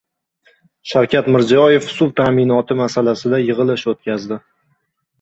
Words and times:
Shavkat 0.93 1.29
Mirziyoyev 1.35 1.87
suv 1.97 2.15
ta’minoti 2.21 2.81
masalasida 2.83 3.45
yig‘ilish 3.47 3.89
o‘tkazdi 3.97 4.45